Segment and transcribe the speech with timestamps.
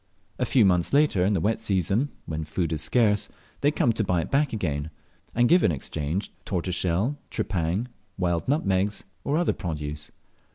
[0.39, 4.03] A few months later, in the wet season, when food is scarce, they come to
[4.03, 4.89] buy it back again,
[5.35, 7.85] and give in exchange tortoiseshell, tripang,
[8.17, 10.09] wild nutmegs, or other produce.